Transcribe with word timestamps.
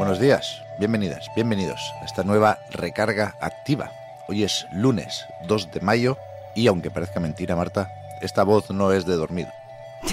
Buenos 0.00 0.18
días, 0.18 0.62
bienvenidas, 0.78 1.30
bienvenidos 1.36 1.92
a 2.00 2.06
esta 2.06 2.24
nueva 2.24 2.58
recarga 2.70 3.34
activa. 3.38 3.92
Hoy 4.28 4.44
es 4.44 4.66
lunes 4.72 5.26
2 5.46 5.72
de 5.72 5.80
mayo 5.80 6.16
y 6.54 6.68
aunque 6.68 6.90
parezca 6.90 7.20
mentira, 7.20 7.54
Marta, 7.54 7.92
esta 8.22 8.42
voz 8.42 8.70
no 8.70 8.92
es 8.92 9.04
de 9.04 9.16
dormido. 9.16 9.50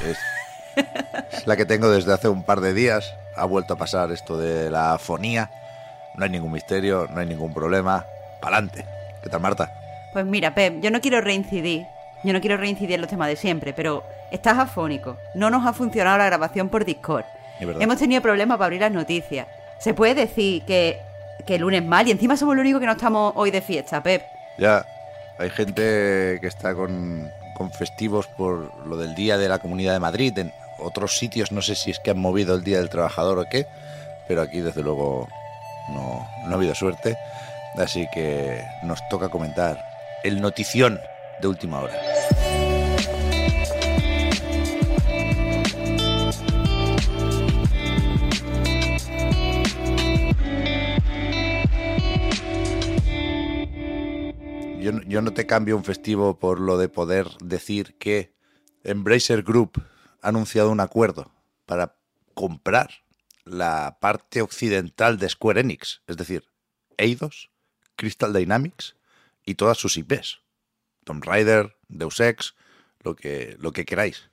Es 0.06 1.46
la 1.48 1.56
que 1.56 1.66
tengo 1.66 1.90
desde 1.90 2.12
hace 2.12 2.28
un 2.28 2.44
par 2.44 2.60
de 2.60 2.74
días. 2.74 3.16
Ha 3.38 3.46
vuelto 3.46 3.76
a 3.76 3.78
pasar 3.78 4.12
esto 4.12 4.38
de 4.38 4.70
la 4.70 4.96
afonía. 4.96 5.50
No 6.16 6.26
hay 6.26 6.32
ningún 6.32 6.52
misterio, 6.52 7.08
no 7.10 7.22
hay 7.22 7.26
ningún 7.26 7.54
problema. 7.54 8.06
Pa'lante. 8.42 8.84
¿Qué 9.24 9.30
tal, 9.30 9.40
Marta? 9.40 9.72
Pues 10.12 10.26
mira, 10.26 10.54
Pep, 10.54 10.82
yo 10.82 10.92
no 10.92 11.00
quiero 11.00 11.22
reincidir. 11.22 11.88
Yo 12.26 12.34
no 12.34 12.42
quiero 12.42 12.58
reincidir 12.58 12.96
en 12.96 13.02
los 13.02 13.10
temas 13.10 13.30
de 13.30 13.38
siempre, 13.38 13.72
pero 13.72 14.04
estás 14.32 14.58
afónico. 14.58 15.16
No 15.34 15.50
nos 15.50 15.66
ha 15.66 15.72
funcionado 15.72 16.18
la 16.18 16.26
grabación 16.26 16.68
por 16.68 16.84
Discord. 16.84 17.24
Hemos 17.62 17.98
tenido 17.98 18.22
problemas 18.22 18.58
para 18.58 18.66
abrir 18.66 18.82
las 18.82 18.92
noticias. 18.92 19.48
Se 19.80 19.94
puede 19.94 20.16
decir 20.16 20.64
que, 20.64 21.00
que 21.46 21.56
el 21.56 21.62
lunes 21.62 21.84
mal 21.84 22.08
y 22.08 22.12
encima 22.12 22.38
somos 22.38 22.56
los 22.56 22.62
únicos 22.62 22.80
que 22.80 22.86
no 22.86 22.94
estamos 22.94 23.34
hoy 23.36 23.52
de 23.52 23.62
fiesta, 23.62 24.02
Pep. 24.02 24.24
Ya, 24.58 24.86
hay 25.38 25.50
gente 25.50 26.40
que 26.42 26.48
está 26.48 26.74
con, 26.74 27.30
con 27.56 27.72
festivos 27.72 28.28
por 28.28 28.86
lo 28.86 28.98
del 28.98 29.16
Día 29.16 29.38
de 29.38 29.50
la 29.50 29.60
Comunidad 29.60 29.94
de 29.94 30.00
Madrid. 30.00 30.38
En 30.38 30.52
otros 30.80 31.18
sitios 31.18 31.52
no 31.52 31.62
sé 31.62 31.76
si 31.76 31.92
es 31.92 32.00
que 32.00 32.12
han 32.12 32.20
movido 32.20 32.56
el 32.56 32.64
Día 32.64 32.78
del 32.78 32.90
Trabajador 32.90 33.40
o 33.40 33.46
qué, 33.50 33.68
pero 34.28 34.42
aquí 34.42 34.62
desde 34.62 34.84
luego 34.84 35.28
no, 35.90 36.28
no 36.46 36.52
ha 36.52 36.56
habido 36.56 36.76
suerte. 36.76 37.18
Así 37.78 38.08
que 38.12 38.64
nos 38.84 39.00
toca 39.10 39.30
comentar 39.30 39.78
el 40.24 40.42
notición 40.42 41.00
de 41.40 41.48
última 41.48 41.80
hora. 41.80 41.94
Yo, 55.08 55.22
no 55.22 55.34
te 55.34 55.48
cambio 55.48 55.78
un 55.78 55.84
festivo 55.84 56.40
por 56.40 56.60
lo 56.60 56.78
de 56.78 56.90
poder 56.90 57.28
decir 57.44 57.96
que 57.98 58.34
Embracer 58.84 59.44
Group 59.44 59.82
ha 60.22 60.30
anunciado 60.30 60.72
un 60.72 60.80
acuerdo 60.80 61.32
para 61.66 61.96
comprar 62.34 62.90
la 63.44 63.98
parte 64.00 64.42
occidental 64.42 65.18
de 65.18 65.30
Square 65.30 65.62
Enix, 65.62 66.02
es 66.08 66.18
decir, 66.18 66.46
Eidos, 66.98 67.50
Crystal 67.96 68.34
Dynamics 68.34 68.96
y 69.46 69.56
todas 69.56 69.78
sus 69.78 69.98
IPs. 69.98 70.42
Tomb 71.04 71.24
Raider, 71.24 71.78
Deus 71.88 72.20
Ex, 72.20 72.56
lo 73.00 73.16
que, 73.16 73.56
lo 73.60 73.72
que 73.72 73.86
queráis. 73.86 74.30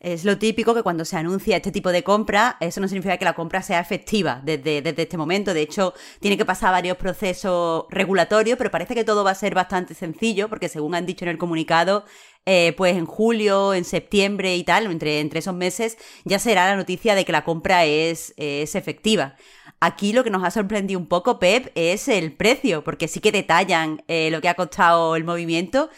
Es 0.00 0.24
lo 0.24 0.38
típico 0.38 0.74
que 0.74 0.82
cuando 0.82 1.04
se 1.04 1.18
anuncia 1.18 1.56
este 1.56 1.70
tipo 1.70 1.92
de 1.92 2.02
compra, 2.02 2.56
eso 2.60 2.80
no 2.80 2.88
significa 2.88 3.18
que 3.18 3.26
la 3.26 3.34
compra 3.34 3.60
sea 3.60 3.80
efectiva 3.80 4.40
desde, 4.42 4.80
desde, 4.80 5.02
este 5.02 5.18
momento. 5.18 5.52
De 5.52 5.60
hecho, 5.60 5.92
tiene 6.20 6.38
que 6.38 6.46
pasar 6.46 6.72
varios 6.72 6.96
procesos 6.96 7.84
regulatorios, 7.90 8.56
pero 8.56 8.70
parece 8.70 8.94
que 8.94 9.04
todo 9.04 9.24
va 9.24 9.32
a 9.32 9.34
ser 9.34 9.54
bastante 9.54 9.92
sencillo, 9.92 10.48
porque 10.48 10.70
según 10.70 10.94
han 10.94 11.04
dicho 11.04 11.26
en 11.26 11.28
el 11.28 11.36
comunicado, 11.36 12.06
eh, 12.46 12.72
pues 12.78 12.96
en 12.96 13.04
julio, 13.04 13.74
en 13.74 13.84
septiembre 13.84 14.56
y 14.56 14.64
tal, 14.64 14.86
entre, 14.86 15.20
entre 15.20 15.40
esos 15.40 15.54
meses, 15.54 15.98
ya 16.24 16.38
será 16.38 16.66
la 16.70 16.76
noticia 16.76 17.14
de 17.14 17.26
que 17.26 17.32
la 17.32 17.44
compra 17.44 17.84
es, 17.84 18.32
es 18.38 18.74
efectiva. 18.76 19.36
Aquí 19.80 20.14
lo 20.14 20.24
que 20.24 20.30
nos 20.30 20.44
ha 20.44 20.50
sorprendido 20.50 20.98
un 20.98 21.08
poco, 21.08 21.38
Pep, 21.38 21.72
es 21.74 22.08
el 22.08 22.32
precio, 22.32 22.84
porque 22.84 23.06
sí 23.06 23.20
que 23.20 23.32
detallan 23.32 24.02
eh, 24.08 24.30
lo 24.30 24.40
que 24.40 24.48
ha 24.48 24.54
costado 24.54 25.14
el 25.14 25.24
movimiento. 25.24 25.90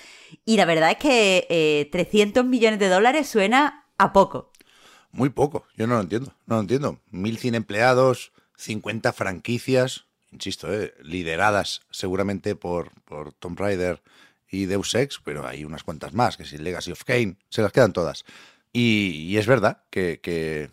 Y 0.44 0.56
la 0.56 0.64
verdad 0.64 0.90
es 0.90 0.96
que 0.96 1.88
300 1.92 2.42
eh, 2.42 2.46
millones 2.48 2.80
de 2.80 2.88
dólares 2.88 3.28
suena 3.28 3.81
a 3.98 4.12
poco. 4.12 4.50
Muy 5.10 5.28
poco, 5.28 5.66
yo 5.76 5.86
no 5.86 5.94
lo 5.96 6.00
entiendo, 6.00 6.34
no 6.46 6.56
lo 6.56 6.60
entiendo. 6.62 6.98
1.100 7.12 7.54
empleados, 7.54 8.32
50 8.56 9.12
franquicias, 9.12 10.06
insisto, 10.30 10.72
eh, 10.72 10.94
lideradas 11.02 11.82
seguramente 11.90 12.56
por, 12.56 12.92
por 13.02 13.32
Tomb 13.34 13.58
Raider 13.58 14.02
y 14.50 14.66
Deus 14.66 14.94
Ex, 14.94 15.20
pero 15.24 15.46
hay 15.46 15.64
unas 15.64 15.82
cuantas 15.82 16.12
más, 16.12 16.36
que 16.36 16.44
si 16.44 16.58
Legacy 16.58 16.92
of 16.92 17.04
Kane, 17.04 17.36
se 17.48 17.62
las 17.62 17.72
quedan 17.72 17.92
todas. 17.92 18.24
Y, 18.72 19.36
es 19.36 19.46
verdad 19.46 19.84
que, 19.90 20.70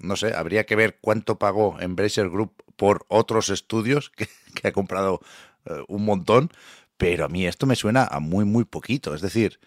no 0.00 0.16
sé, 0.16 0.34
habría 0.34 0.66
que 0.66 0.76
ver 0.76 0.98
cuánto 1.00 1.38
pagó 1.38 1.80
Embracer 1.80 2.28
Group 2.28 2.62
por 2.76 3.04
otros 3.08 3.50
estudios, 3.50 4.10
que, 4.54 4.68
ha 4.68 4.72
comprado 4.72 5.20
eh, 5.64 5.84
un 5.88 6.04
montón, 6.04 6.50
pero 6.96 7.24
a 7.24 7.28
mí 7.28 7.46
esto 7.46 7.66
me 7.66 7.76
suena 7.76 8.04
a 8.04 8.20
muy, 8.20 8.44
muy 8.44 8.64
poquito. 8.64 9.14
Es 9.14 9.20
decir, 9.20 9.58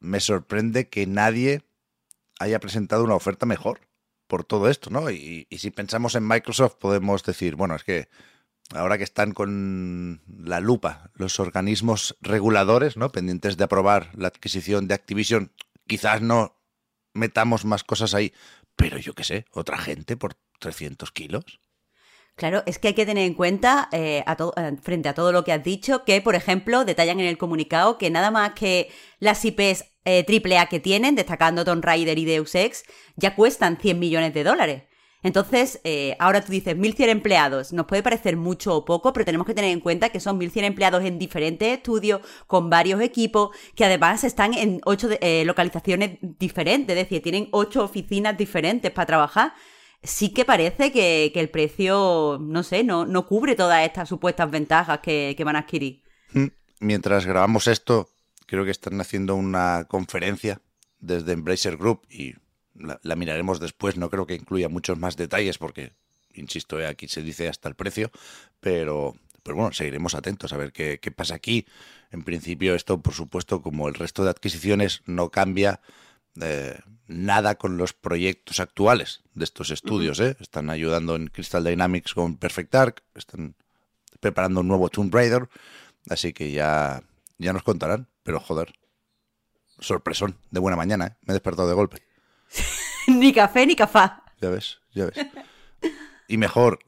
me 0.00 0.20
sorprende 0.20 0.88
que 0.88 1.06
nadie 1.06 1.62
haya 2.42 2.60
presentado 2.60 3.04
una 3.04 3.14
oferta 3.14 3.46
mejor 3.46 3.80
por 4.26 4.44
todo 4.44 4.68
esto, 4.68 4.90
¿no? 4.90 5.10
Y, 5.10 5.46
si 5.50 5.70
pensamos 5.70 6.14
en 6.14 6.26
Microsoft 6.26 6.76
podemos 6.76 7.22
decir, 7.22 7.54
bueno, 7.54 7.74
es 7.74 7.84
que 7.84 8.08
ahora 8.74 8.98
que 8.98 9.04
están 9.04 9.32
con 9.32 10.22
la 10.26 10.60
lupa 10.60 11.10
los 11.14 11.38
organismos 11.40 12.16
reguladores, 12.20 12.96
¿no? 12.96 13.10
Pendientes 13.10 13.56
de 13.56 13.64
aprobar 13.64 14.10
la 14.16 14.28
adquisición 14.28 14.88
de 14.88 14.94
Activision, 14.94 15.52
quizás 15.86 16.22
no 16.22 16.56
metamos 17.14 17.64
más 17.64 17.84
cosas 17.84 18.14
ahí, 18.14 18.32
pero 18.76 18.98
yo 18.98 19.14
qué 19.14 19.24
sé, 19.24 19.44
otra 19.52 19.78
gente 19.78 20.16
por 20.16 20.34
300 20.60 21.12
kilos. 21.12 21.60
Claro, 22.34 22.62
es 22.66 22.78
que 22.78 22.88
hay 22.88 22.94
que 22.94 23.06
tener 23.06 23.24
en 23.26 23.34
cuenta, 23.34 23.88
eh, 23.92 24.24
eh, 24.26 24.76
frente 24.82 25.08
a 25.08 25.14
todo 25.14 25.32
lo 25.32 25.44
que 25.44 25.52
has 25.52 25.62
dicho, 25.62 26.04
que, 26.04 26.20
por 26.22 26.34
ejemplo, 26.34 26.84
detallan 26.84 27.20
en 27.20 27.26
el 27.26 27.38
comunicado 27.38 27.98
que 27.98 28.10
nada 28.10 28.30
más 28.30 28.52
que 28.54 28.90
las 29.20 29.44
IPs 29.44 29.84
eh, 30.04 30.24
AAA 30.26 30.66
que 30.66 30.80
tienen, 30.80 31.14
destacando 31.14 31.64
Tomb 31.64 31.84
Raider 31.84 32.18
y 32.18 32.24
Deus 32.24 32.54
Ex, 32.54 32.84
ya 33.16 33.36
cuestan 33.36 33.78
100 33.78 33.98
millones 33.98 34.34
de 34.34 34.44
dólares. 34.44 34.82
Entonces, 35.22 35.80
eh, 35.84 36.16
ahora 36.18 36.44
tú 36.44 36.50
dices 36.50 36.76
1.100 36.76 37.08
empleados, 37.08 37.72
nos 37.72 37.86
puede 37.86 38.02
parecer 38.02 38.36
mucho 38.36 38.74
o 38.74 38.84
poco, 38.84 39.12
pero 39.12 39.24
tenemos 39.24 39.46
que 39.46 39.54
tener 39.54 39.70
en 39.70 39.78
cuenta 39.78 40.08
que 40.08 40.18
son 40.18 40.38
1.100 40.40 40.64
empleados 40.64 41.04
en 41.04 41.18
diferentes 41.18 41.68
estudios, 41.76 42.22
con 42.48 42.70
varios 42.70 43.00
equipos, 43.00 43.50
que 43.76 43.84
además 43.84 44.24
están 44.24 44.54
en 44.54 44.80
ocho 44.84 45.08
eh, 45.20 45.44
localizaciones 45.44 46.18
diferentes, 46.20 46.96
es 46.96 47.04
decir, 47.04 47.22
tienen 47.22 47.48
ocho 47.52 47.84
oficinas 47.84 48.36
diferentes 48.36 48.90
para 48.90 49.06
trabajar. 49.06 49.54
Sí 50.02 50.32
que 50.32 50.44
parece 50.44 50.90
que, 50.90 51.32
el 51.34 51.50
precio, 51.50 52.38
no 52.40 52.62
sé, 52.62 52.82
no, 52.82 53.06
no, 53.06 53.26
cubre 53.26 53.54
todas 53.54 53.86
estas 53.86 54.08
supuestas 54.08 54.50
ventajas 54.50 54.98
que, 55.00 55.40
van 55.44 55.56
a 55.56 55.60
adquirir. 55.60 56.02
Mm, 56.32 56.46
mientras 56.80 57.24
grabamos 57.24 57.68
esto, 57.68 58.08
creo 58.46 58.64
que 58.64 58.70
están 58.72 59.00
haciendo 59.00 59.36
una 59.36 59.86
conferencia 59.88 60.60
desde 60.98 61.32
Embracer 61.32 61.76
Group 61.76 62.02
y 62.10 62.34
la, 62.74 63.16
miraremos 63.16 63.60
después. 63.60 63.96
No 63.96 64.10
creo 64.10 64.26
que 64.26 64.34
incluya 64.34 64.68
muchos 64.68 64.98
más 64.98 65.16
detalles 65.16 65.58
porque, 65.58 65.92
insisto, 66.34 66.80
eh, 66.80 66.86
aquí 66.86 67.08
se 67.08 67.22
dice 67.22 67.48
hasta 67.48 67.68
el 67.68 67.74
precio, 67.74 68.10
pero 68.60 69.14
bueno, 69.44 69.72
seguiremos 69.72 70.14
atentos 70.14 70.52
a 70.52 70.56
ver 70.56 70.72
qué, 70.72 70.98
pasa 71.14 71.34
aquí. 71.34 71.66
En 72.10 72.22
principio, 72.22 72.74
esto, 72.74 73.00
por 73.00 73.14
supuesto, 73.14 73.62
como 73.62 73.88
el 73.88 73.94
resto 73.94 74.24
de 74.24 74.30
adquisiciones, 74.30 75.02
no 75.06 75.30
cambia 75.30 75.80
eh, 76.40 76.78
nada 77.06 77.56
con 77.56 77.76
los 77.76 77.92
proyectos 77.92 78.60
actuales 78.60 79.22
de 79.34 79.44
estos 79.44 79.70
estudios. 79.70 80.20
¿eh? 80.20 80.36
Están 80.40 80.70
ayudando 80.70 81.16
en 81.16 81.28
Crystal 81.28 81.64
Dynamics 81.64 82.14
con 82.14 82.36
Perfect 82.36 82.72
Dark, 82.72 83.02
están 83.14 83.54
preparando 84.20 84.60
un 84.60 84.68
nuevo 84.68 84.88
Tomb 84.88 85.14
Raider, 85.14 85.48
así 86.08 86.32
que 86.32 86.52
ya, 86.52 87.02
ya 87.38 87.52
nos 87.52 87.62
contarán. 87.62 88.08
Pero 88.22 88.40
joder, 88.40 88.72
sorpresón, 89.80 90.38
de 90.50 90.60
buena 90.60 90.76
mañana, 90.76 91.06
¿eh? 91.06 91.16
me 91.22 91.32
he 91.32 91.34
despertado 91.34 91.68
de 91.68 91.74
golpe. 91.74 92.02
ni 93.08 93.32
café 93.32 93.66
ni 93.66 93.74
cafá. 93.74 94.22
Ya 94.40 94.50
ves, 94.50 94.80
ya 94.92 95.06
ves. 95.06 95.26
Y 96.28 96.36
mejor, 96.36 96.78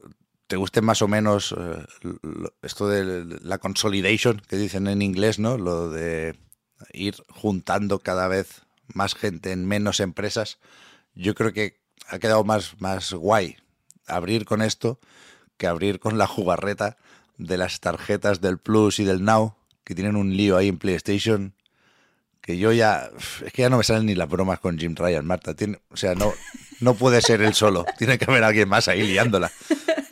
te 0.47 0.55
guste 0.55 0.81
más 0.81 1.01
o 1.01 1.07
menos 1.07 1.53
eh, 1.57 1.85
esto 2.61 2.87
de 2.87 3.39
la 3.41 3.57
consolidation 3.57 4.41
que 4.47 4.57
dicen 4.57 4.87
en 4.87 5.01
inglés, 5.01 5.39
¿no? 5.39 5.57
Lo 5.57 5.89
de 5.89 6.37
ir 6.93 7.15
juntando 7.29 7.99
cada 7.99 8.27
vez 8.27 8.64
más 8.93 9.15
gente 9.15 9.51
en 9.51 9.65
menos 9.65 9.99
empresas. 9.99 10.59
Yo 11.13 11.35
creo 11.35 11.53
que 11.53 11.79
ha 12.07 12.19
quedado 12.19 12.43
más, 12.43 12.79
más 12.79 13.13
guay 13.13 13.57
abrir 14.07 14.45
con 14.45 14.61
esto 14.61 14.99
que 15.57 15.67
abrir 15.67 15.99
con 15.99 16.17
la 16.17 16.27
jugarreta 16.27 16.97
de 17.37 17.57
las 17.57 17.79
tarjetas 17.79 18.41
del 18.41 18.57
Plus 18.57 18.99
y 18.99 19.05
del 19.05 19.23
Now, 19.23 19.55
que 19.83 19.95
tienen 19.95 20.15
un 20.15 20.35
lío 20.35 20.57
ahí 20.57 20.67
en 20.67 20.77
PlayStation 20.77 21.55
que 22.45 22.59
yo 22.59 22.71
ya, 22.71 23.09
es 23.43 23.51
que 23.51 23.63
ya 23.63 23.69
no 23.69 23.79
me 23.79 23.83
salen 23.83 24.05
ni 24.05 24.13
las 24.13 24.29
bromas 24.29 24.59
con 24.59 24.77
Jim 24.77 24.93
Ryan, 24.95 25.25
Marta. 25.25 25.55
Tiene, 25.55 25.79
o 25.89 25.97
sea, 25.97 26.13
no, 26.13 26.31
no 26.79 26.93
puede 26.93 27.19
ser 27.21 27.41
él 27.41 27.55
solo. 27.55 27.85
Tiene 27.97 28.19
que 28.19 28.25
haber 28.25 28.43
alguien 28.43 28.69
más 28.69 28.87
ahí 28.87 29.01
liándola. 29.01 29.51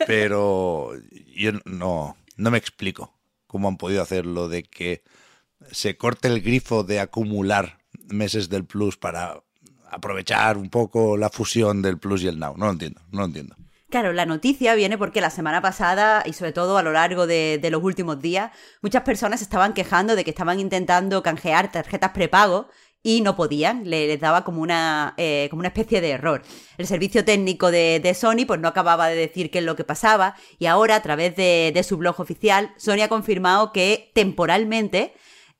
Pero 0.08 0.94
yo 1.32 1.52
no, 1.64 2.16
no 2.36 2.50
me 2.50 2.58
explico 2.58 3.16
cómo 3.46 3.68
han 3.68 3.76
podido 3.76 4.02
hacer 4.02 4.26
lo 4.26 4.48
de 4.48 4.64
que 4.64 5.04
se 5.70 5.96
corte 5.96 6.26
el 6.26 6.42
grifo 6.42 6.82
de 6.82 6.98
acumular 6.98 7.78
meses 8.08 8.48
del 8.48 8.64
Plus 8.64 8.96
para 8.96 9.42
aprovechar 9.90 10.56
un 10.56 10.70
poco 10.70 11.16
la 11.16 11.30
fusión 11.30 11.82
del 11.82 11.98
Plus 11.98 12.22
y 12.22 12.28
el 12.28 12.38
Now. 12.38 12.56
No 12.56 12.66
lo 12.66 12.72
entiendo, 12.72 13.00
no 13.10 13.24
entiendo. 13.24 13.56
Claro, 13.94 14.12
la 14.12 14.26
noticia 14.26 14.74
viene 14.74 14.98
porque 14.98 15.20
la 15.20 15.30
semana 15.30 15.62
pasada 15.62 16.24
y 16.26 16.32
sobre 16.32 16.50
todo 16.50 16.76
a 16.78 16.82
lo 16.82 16.90
largo 16.90 17.28
de, 17.28 17.60
los 17.70 17.80
últimos 17.80 18.20
días, 18.20 18.50
muchas 18.82 19.04
personas 19.04 19.40
estaban 19.40 19.72
quejando 19.72 20.16
de 20.16 20.24
que 20.24 20.30
estaban 20.30 20.58
intentando 20.58 21.22
canjear 21.22 21.70
tarjetas 21.70 22.10
prepago 22.10 22.66
y 23.04 23.20
no 23.20 23.36
podían, 23.36 23.88
les 23.88 24.18
daba 24.18 24.42
como 24.42 24.62
una, 24.62 25.14
eh, 25.16 25.46
como 25.48 25.60
una 25.60 25.68
especie 25.68 26.00
de 26.00 26.10
error. 26.10 26.42
El 26.76 26.88
servicio 26.88 27.24
técnico 27.24 27.70
de, 27.70 28.16
Sony 28.18 28.46
pues 28.48 28.58
no 28.58 28.66
acababa 28.66 29.06
de 29.06 29.14
decir 29.14 29.52
qué 29.52 29.58
es 29.58 29.64
lo 29.64 29.76
que 29.76 29.84
pasaba 29.84 30.34
y 30.58 30.66
ahora 30.66 30.96
a 30.96 31.02
través 31.02 31.36
de, 31.36 31.80
su 31.86 31.96
blog 31.96 32.18
oficial 32.18 32.74
Sony 32.76 33.02
ha 33.04 33.08
confirmado 33.08 33.72
que 33.72 34.10
temporalmente 34.12 35.14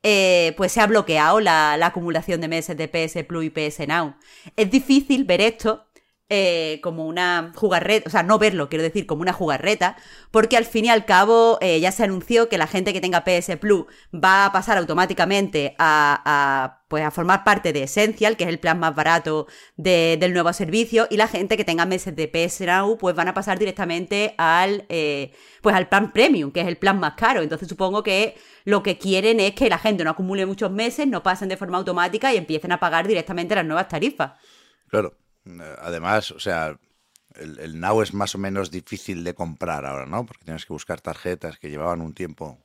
eh, 0.04 0.52
pues 0.58 0.70
se 0.70 0.82
ha 0.82 0.86
bloqueado 0.86 1.40
la, 1.40 1.76
la, 1.78 1.86
acumulación 1.86 2.40
de 2.42 2.46
meses 2.46 2.76
de 2.76 2.88
PS 2.88 3.24
Plus 3.24 3.46
y 3.46 3.50
PS 3.50 3.88
Now. 3.88 4.14
Es 4.54 4.70
difícil 4.70 5.24
ver 5.24 5.40
esto 5.40 5.86
eh, 6.36 6.80
como 6.82 7.06
una 7.06 7.52
jugarreta, 7.54 8.08
o 8.08 8.10
sea, 8.10 8.24
no 8.24 8.40
verlo, 8.40 8.68
quiero 8.68 8.82
decir, 8.82 9.06
como 9.06 9.22
una 9.22 9.32
jugarreta, 9.32 9.96
porque 10.32 10.56
al 10.56 10.64
fin 10.64 10.86
y 10.86 10.88
al 10.88 11.04
cabo 11.04 11.58
eh, 11.60 11.78
ya 11.78 11.92
se 11.92 12.02
anunció 12.02 12.48
que 12.48 12.58
la 12.58 12.66
gente 12.66 12.92
que 12.92 13.00
tenga 13.00 13.22
PS 13.22 13.56
Plus 13.60 13.84
va 14.12 14.46
a 14.46 14.50
pasar 14.50 14.76
automáticamente 14.76 15.76
a, 15.78 16.80
pues 16.88 17.04
a 17.04 17.12
formar 17.12 17.44
parte 17.44 17.72
de 17.72 17.84
Essential, 17.84 18.36
que 18.36 18.42
es 18.42 18.50
el 18.50 18.58
plan 18.58 18.80
más 18.80 18.96
barato 18.96 19.46
del 19.76 20.32
nuevo 20.32 20.52
servicio, 20.52 21.06
y 21.08 21.18
la 21.18 21.28
gente 21.28 21.56
que 21.56 21.64
tenga 21.64 21.86
meses 21.86 22.16
de 22.16 22.26
PS 22.26 22.62
Now, 22.62 22.98
pues 22.98 23.14
van 23.14 23.28
a 23.28 23.34
pasar 23.34 23.56
directamente 23.56 24.34
al, 24.36 24.86
eh, 24.88 25.32
pues 25.62 25.76
al 25.76 25.88
plan 25.88 26.12
Premium, 26.12 26.50
que 26.50 26.62
es 26.62 26.66
el 26.66 26.78
plan 26.78 26.98
más 26.98 27.14
caro. 27.14 27.42
Entonces 27.42 27.68
supongo 27.68 28.02
que 28.02 28.34
lo 28.64 28.82
que 28.82 28.98
quieren 28.98 29.38
es 29.38 29.54
que 29.54 29.68
la 29.68 29.78
gente 29.78 30.02
no 30.02 30.10
acumule 30.10 30.46
muchos 30.46 30.72
meses, 30.72 31.06
no 31.06 31.22
pasen 31.22 31.48
de 31.48 31.56
forma 31.56 31.78
automática 31.78 32.34
y 32.34 32.38
empiecen 32.38 32.72
a 32.72 32.80
pagar 32.80 33.06
directamente 33.06 33.54
las 33.54 33.64
nuevas 33.64 33.86
tarifas. 33.86 34.32
Claro. 34.88 35.14
Además, 35.80 36.30
o 36.30 36.40
sea, 36.40 36.78
el, 37.34 37.80
Now 37.80 38.02
es 38.02 38.14
más 38.14 38.34
o 38.34 38.38
menos 38.38 38.70
difícil 38.70 39.24
de 39.24 39.34
comprar 39.34 39.84
ahora, 39.84 40.06
¿no? 40.06 40.24
Porque 40.24 40.44
tienes 40.44 40.64
que 40.66 40.72
buscar 40.72 41.00
tarjetas 41.00 41.58
que 41.58 41.70
llevaban 41.70 42.00
un 42.00 42.14
tiempo 42.14 42.58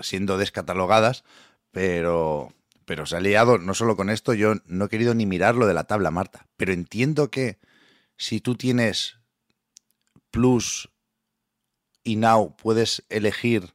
siendo 0.00 0.38
descatalogadas, 0.38 1.24
pero, 1.70 2.52
pero 2.84 3.06
se 3.06 3.16
ha 3.16 3.20
liado 3.20 3.58
no 3.58 3.74
solo 3.74 3.96
con 3.96 4.10
esto, 4.10 4.34
yo 4.34 4.54
no 4.66 4.84
he 4.84 4.88
querido 4.88 5.14
ni 5.14 5.26
mirar 5.26 5.54
lo 5.56 5.66
de 5.66 5.74
la 5.74 5.84
tabla, 5.84 6.10
Marta, 6.10 6.46
pero 6.56 6.72
entiendo 6.72 7.30
que 7.30 7.58
si 8.16 8.40
tú 8.40 8.54
tienes 8.54 9.18
Plus 10.30 10.90
y 12.04 12.16
Now, 12.16 12.56
puedes 12.56 13.04
elegir 13.08 13.74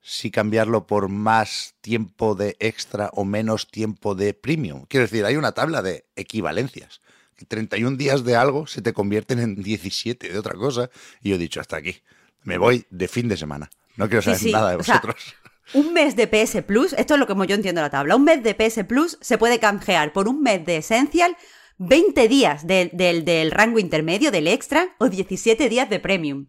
si 0.00 0.30
cambiarlo 0.30 0.86
por 0.86 1.08
más 1.08 1.74
tiempo 1.80 2.34
de 2.34 2.56
extra 2.58 3.10
o 3.12 3.24
menos 3.24 3.70
tiempo 3.70 4.14
de 4.14 4.34
premium. 4.34 4.84
Quiero 4.88 5.04
decir, 5.06 5.24
hay 5.24 5.36
una 5.36 5.52
tabla 5.52 5.80
de 5.80 6.06
equivalencias. 6.16 7.00
31 7.48 7.96
días 7.96 8.24
de 8.24 8.36
algo 8.36 8.66
se 8.66 8.82
te 8.82 8.92
convierten 8.92 9.38
en 9.38 9.62
17 9.62 10.32
de 10.32 10.38
otra 10.38 10.54
cosa. 10.54 10.90
Y 11.22 11.30
yo 11.30 11.36
he 11.36 11.38
dicho, 11.38 11.60
hasta 11.60 11.76
aquí. 11.76 11.96
Me 12.44 12.58
voy 12.58 12.86
de 12.90 13.08
fin 13.08 13.28
de 13.28 13.36
semana. 13.36 13.70
No 13.96 14.08
quiero 14.08 14.22
saber 14.22 14.40
nada 14.52 14.70
de 14.70 14.76
vosotros. 14.76 15.16
un 15.74 15.92
mes 15.92 16.16
de 16.16 16.26
PS 16.26 16.62
Plus, 16.62 16.92
esto 16.94 17.14
es 17.14 17.20
lo 17.20 17.26
que 17.26 17.34
yo 17.46 17.54
entiendo 17.54 17.80
la 17.80 17.90
tabla, 17.90 18.16
un 18.16 18.24
mes 18.24 18.42
de 18.42 18.54
PS 18.54 18.84
Plus 18.84 19.18
se 19.20 19.38
puede 19.38 19.58
canjear 19.58 20.12
por 20.12 20.28
un 20.28 20.42
mes 20.42 20.64
de 20.64 20.78
Essential, 20.78 21.36
20 21.78 22.28
días 22.28 22.66
del, 22.66 22.90
del, 22.92 23.50
rango 23.50 23.78
intermedio, 23.78 24.30
del 24.30 24.46
extra, 24.46 24.94
o 24.98 25.08
17 25.08 25.68
días 25.68 25.88
de 25.88 26.00
premium. 26.00 26.46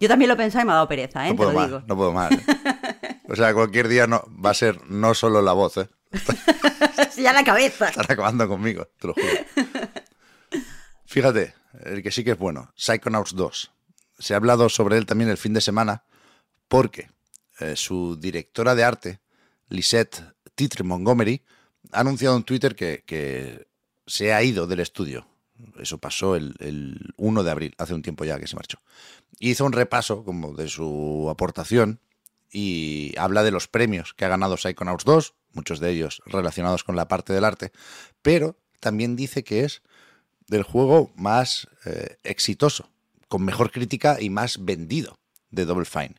Yo 0.00 0.08
también 0.08 0.28
lo 0.28 0.36
pensaba 0.36 0.62
y 0.62 0.66
me 0.66 0.72
ha 0.72 0.76
dado 0.76 0.88
pereza, 0.88 1.26
¿eh? 1.26 1.30
No 1.30 1.36
puedo 1.36 1.50
Te 1.50 1.54
lo 1.54 1.60
más, 1.60 1.68
digo. 1.68 1.82
no 1.86 1.96
puedo 1.96 2.12
más. 2.12 2.32
¿eh? 2.32 2.40
O 3.26 3.36
sea, 3.36 3.54
cualquier 3.54 3.88
día 3.88 4.06
no, 4.06 4.22
va 4.44 4.50
a 4.50 4.54
ser 4.54 4.84
no 4.86 5.14
solo 5.14 5.40
la 5.40 5.54
voz, 5.54 5.78
¿eh? 5.78 5.88
ya 7.16 7.32
la 7.32 7.42
cabeza. 7.42 7.88
Están 7.88 8.04
acabando 8.08 8.46
conmigo, 8.46 8.86
te 9.00 9.06
lo 9.06 9.14
juro. 9.14 9.26
Fíjate, 11.14 11.54
el 11.84 12.02
que 12.02 12.10
sí 12.10 12.24
que 12.24 12.32
es 12.32 12.38
bueno, 12.38 12.72
Psychonauts 12.74 13.36
2. 13.36 13.70
Se 14.18 14.34
ha 14.34 14.36
hablado 14.36 14.68
sobre 14.68 14.98
él 14.98 15.06
también 15.06 15.30
el 15.30 15.36
fin 15.36 15.54
de 15.54 15.60
semana 15.60 16.02
porque 16.66 17.08
eh, 17.60 17.76
su 17.76 18.16
directora 18.16 18.74
de 18.74 18.82
arte, 18.82 19.20
Lisette 19.68 20.24
Titre 20.56 20.82
Montgomery, 20.82 21.40
ha 21.92 22.00
anunciado 22.00 22.36
en 22.36 22.42
Twitter 22.42 22.74
que, 22.74 23.68
se 24.08 24.34
ha 24.34 24.42
ido 24.42 24.66
del 24.66 24.80
estudio. 24.80 25.28
Eso 25.78 25.98
pasó 25.98 26.34
el, 26.34 26.56
el, 26.58 27.14
1 27.16 27.44
de 27.44 27.50
abril, 27.52 27.74
hace 27.78 27.94
un 27.94 28.02
tiempo 28.02 28.24
ya 28.24 28.40
que 28.40 28.48
se 28.48 28.56
marchó. 28.56 28.80
Hizo 29.38 29.64
un 29.66 29.72
repaso 29.72 30.24
como 30.24 30.52
de 30.54 30.66
su 30.66 31.28
aportación 31.30 32.00
y 32.50 33.14
habla 33.18 33.44
de 33.44 33.52
los 33.52 33.68
premios 33.68 34.14
que 34.14 34.24
ha 34.24 34.28
ganado 34.28 34.56
Psychonauts 34.56 35.04
2, 35.04 35.34
muchos 35.52 35.78
de 35.78 35.92
ellos 35.92 36.22
relacionados 36.26 36.82
con 36.82 36.96
la 36.96 37.06
parte 37.06 37.32
del 37.32 37.44
arte, 37.44 37.70
pero 38.20 38.58
también 38.80 39.14
dice 39.14 39.44
que 39.44 39.62
es 39.62 39.80
del 40.48 40.62
juego 40.62 41.12
más 41.16 41.68
eh, 41.84 42.18
exitoso, 42.24 42.90
con 43.28 43.44
mejor 43.44 43.70
crítica 43.70 44.20
y 44.20 44.30
más 44.30 44.64
vendido 44.64 45.18
de 45.50 45.64
Double 45.64 45.84
Fine. 45.84 46.14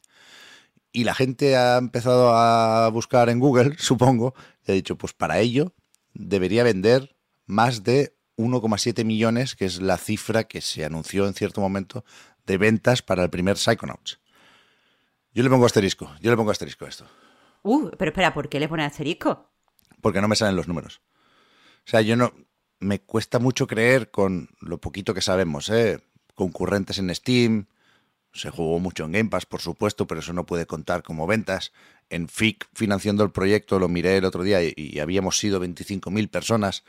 Y 0.92 1.04
la 1.04 1.14
gente 1.14 1.58
ha 1.58 1.78
empezado 1.78 2.36
a 2.36 2.88
buscar 2.90 3.30
en 3.30 3.40
Google, 3.40 3.76
supongo, 3.78 4.34
y 4.66 4.72
ha 4.72 4.76
dicho, 4.76 4.98
pues 4.98 5.14
para 5.14 5.40
ello 5.40 5.74
debería 6.14 6.64
vender 6.64 7.16
más 7.46 7.84
de 7.84 8.16
1,7 8.38 9.06
millones, 9.06 9.56
que 9.56 9.66
es 9.66 9.82
la 9.82 9.98
cifra 9.98 10.46
que 10.46 10.62
se 10.62 10.86
anunció 10.86 11.28
en 11.28 11.34
cierto 11.34 11.62
momento 11.62 12.06
de 12.46 12.58
ventas 12.58 13.02
para 13.02 13.24
el 13.24 13.30
primer 13.30 13.58
Psychonauts. 13.58 14.20
Yo 15.34 15.44
le 15.44 15.50
pongo 15.50 15.66
asterisco, 15.66 16.14
yo 16.22 16.32
le 16.32 16.38
pongo 16.38 16.52
asterisco 16.52 16.86
a 16.86 16.90
esto. 16.90 17.06
Uh, 17.64 17.90
pero 17.98 18.12
espera, 18.12 18.34
¿por 18.34 18.48
qué 18.48 18.60
le 18.60 18.70
pone 18.70 18.86
asterisco? 18.86 19.52
Porque 20.02 20.22
no 20.22 20.28
me 20.28 20.36
salen 20.36 20.56
los 20.56 20.68
números. 20.68 21.02
O 21.86 21.90
sea, 21.90 22.02
yo 22.02 22.16
no, 22.16 22.34
me 22.80 23.00
cuesta 23.00 23.40
mucho 23.40 23.68
creer 23.68 24.12
con 24.12 24.50
lo 24.60 24.80
poquito 24.80 25.14
que 25.14 25.22
sabemos, 25.22 25.70
¿eh? 25.70 26.00
concurrentes 26.36 26.98
en 27.00 27.14
Steam, 27.16 27.68
se 28.36 28.50
jugó 28.50 28.80
mucho 28.80 29.06
en 29.06 29.14
Game 29.14 29.30
Pass, 29.30 29.46
por 29.46 29.62
supuesto, 29.62 30.08
pero 30.08 30.20
eso 30.20 30.34
no 30.34 30.46
puede 30.46 30.66
contar 30.66 31.04
como 31.04 31.26
ventas. 31.26 31.72
En 32.10 32.28
FIC, 32.28 32.68
financiando 32.74 33.24
el 33.24 33.32
proyecto, 33.32 33.80
lo 33.80 33.88
miré 33.88 34.18
el 34.18 34.26
otro 34.26 34.44
día 34.44 34.60
y, 34.62 35.00
habíamos 35.00 35.40
sido 35.40 35.64
25.000 35.64 36.30
personas. 36.30 36.84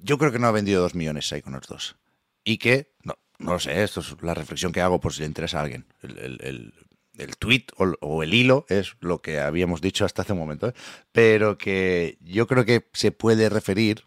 Yo 0.00 0.16
creo 0.16 0.30
que 0.30 0.38
no 0.38 0.46
ha 0.46 0.52
vendido 0.52 0.80
2 0.80 0.94
millones 0.94 1.26
Psychonauts 1.26 1.66
2. 1.66 1.96
Y 2.44 2.58
que, 2.58 2.92
no, 3.02 3.18
no 3.38 3.54
lo 3.54 3.58
sé, 3.58 3.82
esto 3.82 3.98
es 3.98 4.14
la 4.22 4.34
reflexión 4.34 4.72
que 4.72 4.80
hago 4.80 5.00
por 5.00 5.12
si 5.12 5.20
le 5.20 5.26
interesa 5.26 5.58
a 5.58 5.62
alguien. 5.62 5.86
El, 6.02 6.72
el, 7.18 7.36
tweet 7.36 7.66
o, 7.76 8.22
el 8.22 8.32
hilo 8.32 8.64
es 8.68 8.94
lo 9.00 9.20
que 9.20 9.40
habíamos 9.40 9.80
dicho 9.80 10.04
hasta 10.04 10.22
hace 10.22 10.34
un 10.34 10.38
momento, 10.38 10.68
¿eh? 10.68 10.74
pero 11.10 11.58
que 11.58 12.16
yo 12.20 12.46
creo 12.46 12.64
que 12.64 12.88
se 12.92 13.10
puede 13.10 13.48
referir 13.48 14.04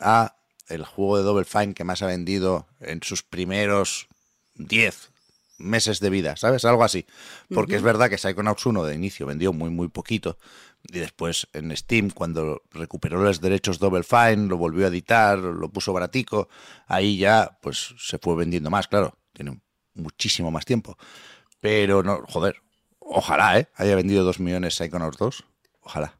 a 0.00 0.36
el 0.68 0.84
juego 0.84 1.18
de 1.18 1.24
Double 1.24 1.44
Fine 1.44 1.74
que 1.74 1.84
más 1.84 2.02
ha 2.02 2.06
vendido 2.06 2.66
en 2.80 3.02
sus 3.02 3.22
primeros 3.22 4.08
10 4.54 5.10
meses 5.58 6.00
de 6.00 6.10
vida, 6.10 6.36
¿sabes? 6.36 6.64
Algo 6.64 6.84
así. 6.84 7.06
Porque 7.52 7.76
es 7.76 7.82
verdad 7.82 8.08
que 8.08 8.18
Psychonauts 8.18 8.66
1 8.66 8.84
de 8.84 8.94
inicio 8.94 9.26
vendió 9.26 9.52
muy, 9.52 9.70
muy 9.70 9.88
poquito. 9.88 10.38
Y 10.82 10.98
después 10.98 11.48
en 11.52 11.74
Steam, 11.76 12.10
cuando 12.10 12.62
recuperó 12.70 13.22
los 13.22 13.40
derechos 13.40 13.78
Double 13.78 14.02
Fine, 14.02 14.48
lo 14.48 14.56
volvió 14.56 14.84
a 14.84 14.88
editar, 14.88 15.38
lo 15.38 15.68
puso 15.70 15.92
baratico, 15.92 16.48
ahí 16.86 17.16
ya 17.16 17.58
pues 17.62 17.94
se 17.98 18.18
fue 18.18 18.36
vendiendo 18.36 18.70
más, 18.70 18.88
claro. 18.88 19.16
Tiene 19.32 19.60
muchísimo 19.94 20.50
más 20.50 20.64
tiempo. 20.64 20.96
Pero 21.60 22.02
no, 22.02 22.22
joder, 22.28 22.56
ojalá, 22.98 23.58
¿eh? 23.58 23.68
Haya 23.76 23.96
vendido 23.96 24.24
2 24.24 24.40
millones 24.40 24.74
Psychonauts 24.74 25.18
2. 25.18 25.44
Ojalá. 25.80 26.18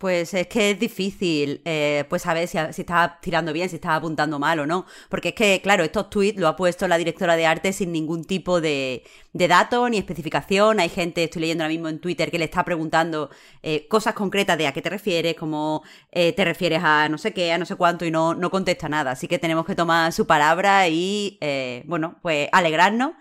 Pues 0.00 0.32
es 0.32 0.46
que 0.46 0.70
es 0.70 0.80
difícil, 0.80 1.60
eh, 1.66 2.06
pues 2.08 2.22
saber 2.22 2.48
si, 2.48 2.56
si 2.72 2.80
estaba 2.80 3.20
tirando 3.20 3.52
bien, 3.52 3.68
si 3.68 3.76
estaba 3.76 3.96
apuntando 3.96 4.38
mal 4.38 4.58
o 4.60 4.66
no. 4.66 4.86
Porque 5.10 5.28
es 5.28 5.34
que, 5.34 5.60
claro, 5.62 5.84
estos 5.84 6.08
tweets 6.08 6.40
lo 6.40 6.48
ha 6.48 6.56
puesto 6.56 6.88
la 6.88 6.96
directora 6.96 7.36
de 7.36 7.44
arte 7.44 7.74
sin 7.74 7.92
ningún 7.92 8.24
tipo 8.24 8.62
de, 8.62 9.04
de 9.34 9.46
dato 9.46 9.90
ni 9.90 9.98
especificación. 9.98 10.80
Hay 10.80 10.88
gente, 10.88 11.24
estoy 11.24 11.42
leyendo 11.42 11.64
ahora 11.64 11.72
mismo 11.72 11.88
en 11.88 11.98
Twitter, 12.00 12.30
que 12.30 12.38
le 12.38 12.46
está 12.46 12.64
preguntando 12.64 13.28
eh, 13.62 13.88
cosas 13.88 14.14
concretas 14.14 14.56
de 14.56 14.68
a 14.68 14.72
qué 14.72 14.80
te 14.80 14.88
refieres, 14.88 15.34
como 15.34 15.82
eh, 16.12 16.32
te 16.32 16.46
refieres 16.46 16.80
a 16.82 17.10
no 17.10 17.18
sé 17.18 17.34
qué, 17.34 17.52
a 17.52 17.58
no 17.58 17.66
sé 17.66 17.76
cuánto, 17.76 18.06
y 18.06 18.10
no, 18.10 18.34
no 18.34 18.50
contesta 18.50 18.88
nada. 18.88 19.10
Así 19.10 19.28
que 19.28 19.38
tenemos 19.38 19.66
que 19.66 19.74
tomar 19.74 20.14
su 20.14 20.26
palabra 20.26 20.88
y, 20.88 21.38
bueno, 21.84 22.16
pues 22.22 22.48
alegrarnos. 22.52 23.12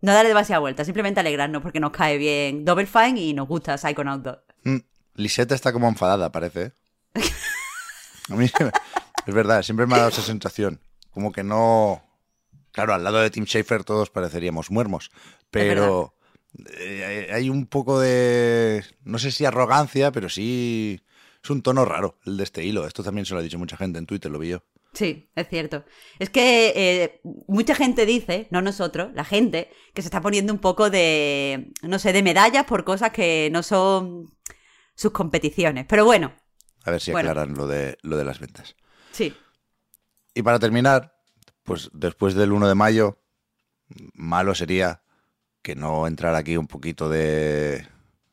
No 0.00 0.12
darle 0.12 0.28
demasiada 0.28 0.60
vuelta, 0.60 0.84
simplemente 0.84 1.18
alegrarnos 1.18 1.62
porque 1.62 1.80
nos 1.80 1.90
cae 1.90 2.16
bien 2.16 2.64
Double 2.64 2.86
Fine 2.86 3.20
y 3.20 3.32
nos 3.34 3.48
gusta 3.48 3.76
Psychonaut 3.76 4.22
2. 4.22 4.38
Lisette 5.18 5.52
está 5.52 5.72
como 5.72 5.88
enfadada, 5.88 6.30
parece. 6.30 6.72
A 8.30 8.36
mí 8.36 8.46
es 9.26 9.34
verdad, 9.34 9.62
siempre 9.62 9.86
me 9.86 9.94
ha 9.94 9.98
dado 9.98 10.10
esa 10.10 10.22
sensación. 10.22 10.80
Como 11.10 11.32
que 11.32 11.42
no. 11.42 12.02
Claro, 12.70 12.94
al 12.94 13.02
lado 13.02 13.18
de 13.18 13.30
Tim 13.30 13.44
Schafer 13.44 13.82
todos 13.82 14.10
pareceríamos 14.10 14.70
muermos. 14.70 15.10
Pero 15.50 16.14
eh, 16.78 17.30
hay 17.32 17.50
un 17.50 17.66
poco 17.66 17.98
de. 17.98 18.84
No 19.02 19.18
sé 19.18 19.32
si 19.32 19.44
arrogancia, 19.44 20.12
pero 20.12 20.28
sí. 20.28 21.00
es 21.42 21.50
un 21.50 21.62
tono 21.62 21.84
raro 21.84 22.18
el 22.24 22.36
de 22.36 22.44
este 22.44 22.64
hilo. 22.64 22.86
Esto 22.86 23.02
también 23.02 23.26
se 23.26 23.34
lo 23.34 23.40
ha 23.40 23.42
dicho 23.42 23.58
mucha 23.58 23.76
gente 23.76 23.98
en 23.98 24.06
Twitter, 24.06 24.30
lo 24.30 24.38
vi 24.38 24.50
yo. 24.50 24.62
Sí, 24.92 25.28
es 25.34 25.48
cierto. 25.48 25.84
Es 26.20 26.30
que 26.30 26.72
eh, 26.76 27.20
mucha 27.48 27.74
gente 27.74 28.06
dice, 28.06 28.46
no 28.50 28.62
nosotros, 28.62 29.10
la 29.14 29.24
gente, 29.24 29.68
que 29.94 30.02
se 30.02 30.08
está 30.08 30.20
poniendo 30.20 30.52
un 30.52 30.60
poco 30.60 30.90
de, 30.90 31.72
no 31.82 31.98
sé, 31.98 32.12
de 32.12 32.22
medallas 32.22 32.64
por 32.64 32.84
cosas 32.84 33.10
que 33.10 33.48
no 33.52 33.62
son 33.64 34.38
sus 34.98 35.12
competiciones. 35.12 35.86
Pero 35.88 36.04
bueno. 36.04 36.32
A 36.84 36.90
ver 36.90 37.00
si 37.00 37.12
aclaran 37.12 37.54
lo 37.54 37.68
de, 37.68 37.96
lo 38.02 38.16
de 38.16 38.24
las 38.24 38.40
ventas. 38.40 38.74
Sí. 39.12 39.34
Y 40.34 40.42
para 40.42 40.58
terminar, 40.58 41.14
pues 41.62 41.88
después 41.92 42.34
del 42.34 42.52
1 42.52 42.68
de 42.68 42.74
mayo, 42.74 43.22
malo 44.14 44.56
sería 44.56 45.02
que 45.62 45.76
no 45.76 46.06
entrara 46.08 46.38
aquí 46.38 46.56
un 46.56 46.66
poquito 46.66 47.08
de 47.08 47.86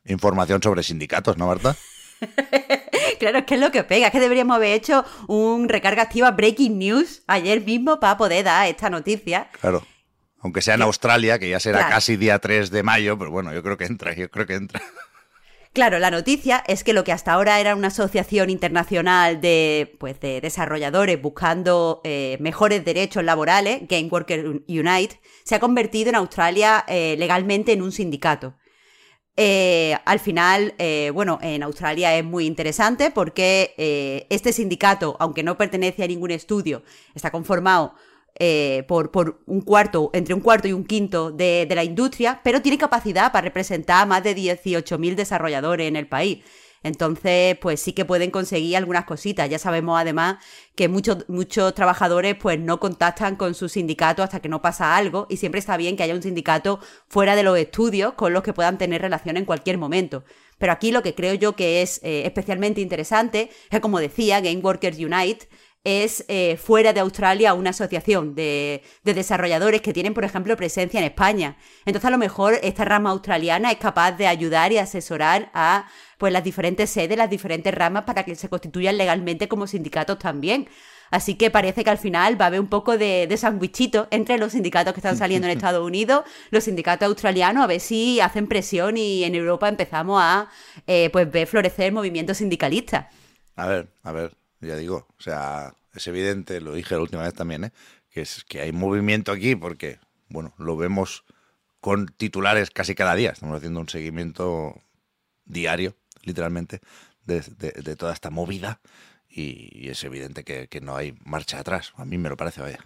información 0.05 0.61
sobre 0.61 0.81
sindicatos, 0.81 1.37
¿no, 1.37 1.45
Marta? 1.45 1.75
claro, 3.19 3.39
es 3.39 3.45
que 3.45 3.55
es 3.55 3.61
lo 3.61 3.71
que 3.71 3.83
pega, 3.83 4.07
es 4.07 4.11
que 4.11 4.19
deberíamos 4.19 4.55
haber 4.55 4.73
hecho 4.73 5.05
un 5.27 5.69
recarga 5.69 6.03
activa 6.03 6.31
Breaking 6.31 6.79
News 6.79 7.21
ayer 7.27 7.61
mismo 7.63 7.99
para 7.99 8.17
poder 8.17 8.43
dar 8.43 8.67
esta 8.67 8.89
noticia. 8.89 9.49
Claro. 9.61 9.85
Aunque 10.39 10.61
sea 10.61 10.75
en 10.75 10.81
Australia, 10.81 11.37
que 11.37 11.49
ya 11.49 11.59
será 11.59 11.89
casi 11.89 12.17
día 12.17 12.39
3 12.39 12.71
de 12.71 12.81
mayo, 12.81 13.19
pero 13.19 13.29
bueno, 13.29 13.53
yo 13.53 13.61
creo 13.61 13.77
que 13.77 13.85
entra, 13.85 14.13
yo 14.15 14.31
creo 14.31 14.47
que 14.47 14.55
entra. 14.55 14.81
Claro, 15.75 15.99
la 15.99 16.09
noticia 16.09 16.63
es 16.67 16.85
que 16.85 16.93
lo 16.93 17.03
que 17.03 17.11
hasta 17.11 17.33
ahora 17.33 17.59
era 17.59 17.75
una 17.75 17.89
asociación 17.89 18.49
internacional 18.49 19.41
de, 19.41 19.93
pues, 19.99 20.17
de 20.21 20.39
desarrolladores 20.39 21.21
buscando 21.21 21.99
eh, 22.05 22.37
mejores 22.39 22.85
derechos 22.85 23.25
laborales, 23.25 23.81
Game 23.89 24.07
Workers 24.07 24.45
Unite, 24.69 25.19
se 25.43 25.53
ha 25.53 25.59
convertido 25.59 26.07
en 26.11 26.15
Australia 26.15 26.85
eh, 26.87 27.17
legalmente 27.19 27.73
en 27.73 27.81
un 27.81 27.91
sindicato. 27.91 28.55
Eh, 29.35 29.97
al 30.05 30.19
final, 30.21 30.75
bueno, 31.13 31.39
en 31.41 31.61
Australia 31.61 32.15
es 32.15 32.23
muy 32.23 32.45
interesante 32.45 33.11
porque 33.11 34.25
este 34.29 34.53
sindicato, 34.53 35.17
aunque 35.19 35.43
no 35.43 35.57
pertenece 35.57 36.05
a 36.05 36.07
ningún 36.07 36.31
estudio, 36.31 36.83
está 37.15 37.31
conformado 37.31 37.95
eh, 38.37 38.83
por, 38.87 39.39
un 39.45 39.61
cuarto, 39.61 40.09
entre 40.13 40.33
un 40.33 40.41
cuarto 40.41 40.67
y 40.67 40.73
un 40.73 40.83
quinto 40.85 41.31
de, 41.31 41.65
de 41.67 41.75
la 41.75 41.83
industria, 41.83 42.41
pero 42.43 42.61
tiene 42.61 42.77
capacidad 42.77 43.31
para 43.31 43.45
representar 43.45 44.03
a 44.03 44.05
más 44.05 44.23
de 44.23 44.35
18.000 44.35 45.15
desarrolladores 45.15 45.87
en 45.87 45.95
el 45.95 46.07
país. 46.07 46.39
Entonces, 46.85 47.57
pues 47.57 47.81
sí 47.81 47.93
que 47.93 48.05
pueden 48.05 48.29
conseguir 48.29 48.77
algunas 48.77 49.05
cositas. 49.05 49.49
Ya 49.49 49.57
sabemos 49.57 49.99
además 49.99 50.35
que 50.75 50.87
muchos, 50.87 51.27
muchos 51.27 51.73
trabajadores 51.73 52.35
pues 52.35 52.59
no 52.59 52.79
contactan 52.79 53.37
con 53.37 53.55
su 53.55 53.69
sindicato 53.69 54.21
hasta 54.21 54.39
que 54.39 54.49
no 54.49 54.61
pasa 54.61 54.95
algo 54.95 55.25
y 55.27 55.37
siempre 55.37 55.57
está 55.57 55.77
bien 55.77 55.97
que 55.97 56.03
haya 56.03 56.13
un 56.13 56.21
sindicato 56.21 56.79
fuera 57.07 57.35
de 57.35 57.41
los 57.41 57.57
estudios 57.57 58.13
con 58.13 58.33
los 58.33 58.43
que 58.43 58.53
puedan 58.53 58.77
tener 58.77 59.01
relación 59.01 59.35
en 59.35 59.45
cualquier 59.45 59.79
momento. 59.79 60.25
Pero 60.59 60.73
aquí 60.73 60.91
lo 60.91 61.01
que 61.01 61.15
creo 61.15 61.33
yo 61.33 61.55
que 61.55 61.81
es 61.81 61.99
eh, 62.03 62.21
especialmente 62.27 62.81
interesante 62.81 63.49
es, 63.71 63.79
como 63.79 63.99
decía, 63.99 64.39
Game 64.39 64.61
Workers 64.61 64.99
Unite 64.99 65.49
es 65.85 66.25
eh, 66.27 66.57
fuera 66.57 66.91
de 66.93 66.99
Australia 66.99 67.53
una 67.53 67.69
asociación 67.69 68.33
de, 68.33 68.83
desarrolladores 69.03 69.81
que 69.81 69.93
tienen, 69.93 70.15
por 70.15 70.25
ejemplo, 70.25 70.57
presencia 70.57 70.99
en 70.99 71.05
España. 71.05 71.57
Entonces, 71.85 72.07
a 72.07 72.11
lo 72.11 72.17
mejor 72.17 72.55
esta 72.63 72.83
rama 72.83 73.11
australiana 73.11 73.71
es 73.71 73.77
capaz 73.77 74.13
de 74.13 74.27
ayudar 74.27 74.71
y 74.71 74.79
asesorar 74.79 75.51
a 75.53 75.87
pues, 76.17 76.33
las 76.33 76.43
diferentes 76.43 76.89
sedes, 76.89 77.17
las 77.17 77.29
diferentes 77.29 77.73
ramas 77.73 78.03
para 78.03 78.23
que 78.23 78.35
se 78.35 78.49
constituyan 78.49 78.97
legalmente 78.97 79.47
como 79.47 79.67
sindicatos 79.67 80.17
también. 80.17 80.67
Así 81.11 81.35
que 81.35 81.51
parece 81.51 81.83
que 81.83 81.91
al 81.91 81.99
final 81.99 82.39
va 82.41 82.45
a 82.45 82.47
haber 82.47 82.59
un 82.59 82.67
poco 82.67 82.97
de, 82.97 83.27
de 83.27 83.37
sandwichito 83.37 84.07
entre 84.09 84.39
los 84.39 84.53
sindicatos 84.53 84.91
que 84.93 84.99
están 84.99 85.17
saliendo 85.17 85.47
en 85.47 85.51
Estados 85.57 85.85
Unidos, 85.85 86.23
los 86.49 86.63
sindicatos 86.63 87.07
australianos, 87.07 87.63
a 87.63 87.67
ver 87.67 87.79
si 87.79 88.19
hacen 88.19 88.47
presión 88.47 88.97
y 88.97 89.23
en 89.23 89.35
Europa 89.35 89.69
empezamos 89.69 90.19
a 90.19 90.49
eh, 90.87 91.11
pues 91.11 91.31
ver 91.31 91.45
florecer 91.45 91.93
movimientos 91.93 92.37
sindicalistas. 92.37 93.05
A 93.55 93.67
ver, 93.67 93.87
a 94.03 94.11
ver, 94.11 94.35
ya 94.65 94.75
digo, 94.75 95.07
o 95.17 95.21
sea, 95.21 95.73
es 95.93 96.07
evidente, 96.07 96.61
lo 96.61 96.73
dije 96.73 96.95
la 96.95 97.01
última 97.01 97.23
vez 97.23 97.33
también, 97.33 97.65
¿eh? 97.65 97.71
que 98.09 98.21
es 98.21 98.43
que 98.43 98.61
hay 98.61 98.71
movimiento 98.71 99.31
aquí 99.31 99.55
porque, 99.55 99.99
bueno, 100.29 100.53
lo 100.57 100.77
vemos 100.77 101.23
con 101.79 102.07
titulares 102.07 102.71
casi 102.71 102.95
cada 102.95 103.15
día. 103.15 103.31
Estamos 103.31 103.57
haciendo 103.57 103.79
un 103.79 103.89
seguimiento 103.89 104.81
diario, 105.45 105.95
literalmente, 106.23 106.81
de, 107.25 107.41
toda 107.95 108.13
esta 108.13 108.29
movida 108.29 108.79
y, 109.29 109.89
es 109.89 110.03
evidente 110.03 110.43
que, 110.43 110.67
que, 110.67 110.81
no 110.81 110.95
hay 110.95 111.17
marcha 111.23 111.59
atrás. 111.59 111.93
A 111.97 112.05
mí 112.05 112.17
me 112.17 112.29
lo 112.29 112.37
parece, 112.37 112.61
vaya. 112.61 112.79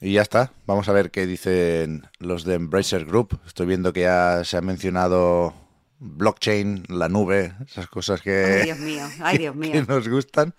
Y 0.00 0.14
ya 0.14 0.22
está. 0.22 0.52
Vamos 0.66 0.88
a 0.88 0.92
ver 0.92 1.10
qué 1.10 1.26
dicen 1.26 2.08
los 2.18 2.44
de 2.44 2.54
Embracer 2.54 3.04
Group. 3.04 3.40
Estoy 3.46 3.66
viendo 3.66 3.92
que 3.92 4.00
ya 4.00 4.42
se 4.44 4.56
ha 4.56 4.60
mencionado 4.60 5.54
blockchain, 6.02 6.84
la 6.88 7.08
nube, 7.08 7.54
esas 7.64 7.86
cosas 7.86 8.20
que, 8.20 8.62
Dios 8.64 8.78
mío, 8.78 9.08
ay, 9.20 9.38
Dios 9.38 9.54
mío. 9.54 9.72
que 9.72 9.82
nos 9.82 10.08
gustan, 10.08 10.54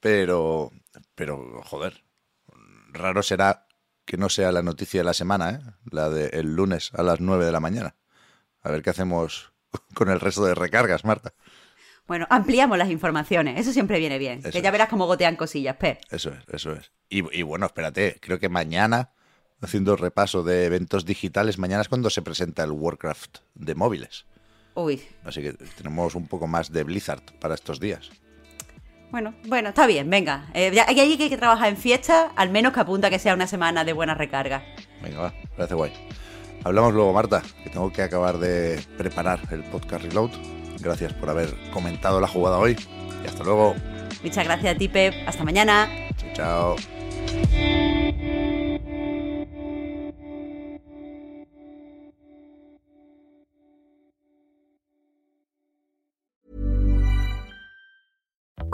pero, 0.00 0.72
pero 1.14 1.62
joder, 1.64 2.02
raro 2.92 3.22
será 3.22 3.66
que 4.06 4.16
no 4.16 4.30
sea 4.30 4.52
la 4.52 4.62
noticia 4.62 5.00
de 5.00 5.04
la 5.04 5.12
semana, 5.12 5.50
¿eh? 5.50 5.60
la 5.90 6.08
del 6.08 6.54
lunes 6.54 6.92
a 6.94 7.02
las 7.02 7.20
9 7.20 7.44
de 7.44 7.52
la 7.52 7.60
mañana. 7.60 7.96
A 8.62 8.70
ver 8.70 8.82
qué 8.82 8.90
hacemos 8.90 9.52
con 9.94 10.08
el 10.08 10.18
resto 10.18 10.44
de 10.46 10.54
recargas, 10.54 11.04
Marta. 11.04 11.34
Bueno, 12.06 12.26
ampliamos 12.30 12.78
las 12.78 12.88
informaciones, 12.88 13.60
eso 13.60 13.72
siempre 13.72 13.98
viene 13.98 14.18
bien. 14.18 14.42
que 14.42 14.62
ya 14.62 14.70
verás 14.70 14.88
cómo 14.88 15.06
gotean 15.06 15.36
cosillas, 15.36 15.76
Pep. 15.76 16.00
Eso 16.10 16.30
es, 16.30 16.38
eso 16.48 16.72
es. 16.72 16.92
Y, 17.08 17.38
y 17.38 17.42
bueno, 17.42 17.66
espérate, 17.66 18.18
creo 18.20 18.38
que 18.38 18.48
mañana, 18.48 19.10
haciendo 19.60 19.96
repaso 19.96 20.42
de 20.42 20.64
eventos 20.64 21.04
digitales, 21.04 21.58
mañana 21.58 21.82
es 21.82 21.88
cuando 21.88 22.08
se 22.08 22.22
presenta 22.22 22.62
el 22.62 22.70
Warcraft 22.70 23.38
de 23.54 23.74
móviles. 23.74 24.24
Uy. 24.76 25.02
Así 25.24 25.42
que 25.42 25.54
tenemos 25.54 26.14
un 26.14 26.28
poco 26.28 26.46
más 26.46 26.70
de 26.70 26.84
Blizzard 26.84 27.22
para 27.40 27.54
estos 27.54 27.80
días. 27.80 28.10
Bueno, 29.10 29.34
bueno, 29.46 29.70
está 29.70 29.86
bien, 29.86 30.10
venga. 30.10 30.46
Eh, 30.52 30.70
ya, 30.74 30.86
hay 30.86 31.16
que 31.16 31.36
trabajar 31.36 31.68
en 31.68 31.76
fiesta, 31.76 32.32
al 32.36 32.50
menos 32.50 32.72
que 32.72 32.80
apunta 32.80 33.08
que 33.08 33.18
sea 33.18 33.34
una 33.34 33.46
semana 33.46 33.84
de 33.84 33.94
buena 33.94 34.14
recarga. 34.14 34.62
Venga, 35.02 35.20
va, 35.20 35.34
parece 35.56 35.74
guay. 35.74 35.92
Hablamos 36.64 36.92
luego, 36.92 37.12
Marta, 37.12 37.42
que 37.64 37.70
tengo 37.70 37.90
que 37.90 38.02
acabar 38.02 38.38
de 38.38 38.78
preparar 38.98 39.40
el 39.50 39.62
podcast 39.64 40.04
Reload. 40.04 40.32
Gracias 40.80 41.14
por 41.14 41.30
haber 41.30 41.54
comentado 41.72 42.20
la 42.20 42.28
jugada 42.28 42.58
hoy 42.58 42.76
y 43.24 43.26
hasta 43.26 43.44
luego. 43.44 43.74
Muchas 44.22 44.44
gracias 44.44 44.74
a 44.74 44.78
ti, 44.78 44.88
Pep. 44.88 45.14
Hasta 45.26 45.44
mañana. 45.44 45.88
chao. 46.34 46.76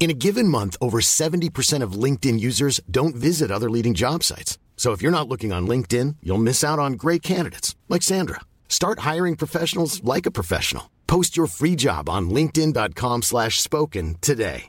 In 0.00 0.08
a 0.08 0.14
given 0.14 0.48
month, 0.48 0.78
over 0.80 1.02
70% 1.02 1.82
of 1.82 1.92
LinkedIn 1.92 2.40
users 2.40 2.80
don't 2.90 3.14
visit 3.14 3.50
other 3.50 3.68
leading 3.68 3.92
job 3.92 4.24
sites. 4.24 4.56
So 4.78 4.92
if 4.92 5.02
you're 5.02 5.12
not 5.12 5.28
looking 5.28 5.52
on 5.52 5.68
LinkedIn, 5.68 6.16
you'll 6.22 6.38
miss 6.38 6.64
out 6.64 6.78
on 6.78 6.94
great 6.94 7.22
candidates 7.22 7.76
like 7.90 8.00
Sandra. 8.00 8.40
Start 8.66 9.00
hiring 9.00 9.36
professionals 9.36 10.02
like 10.02 10.24
a 10.24 10.30
professional. 10.30 10.90
Post 11.06 11.36
your 11.36 11.46
free 11.46 11.76
job 11.76 12.08
on 12.08 12.30
linkedin.com/spoken 12.30 14.16
today. 14.22 14.68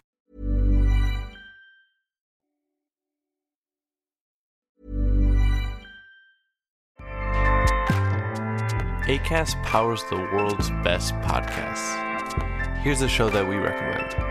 Acast 9.08 9.62
powers 9.64 10.04
the 10.10 10.18
world's 10.18 10.70
best 10.84 11.14
podcasts. 11.16 11.98
Here's 12.84 13.02
a 13.02 13.10
show 13.10 13.30
that 13.30 13.48
we 13.48 13.56
recommend. 13.56 14.31